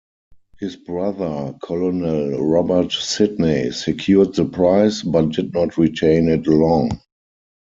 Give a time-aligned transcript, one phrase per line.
[0.59, 6.99] His brother, Colonel Robert Sidney secured the prize, but did not retain it long.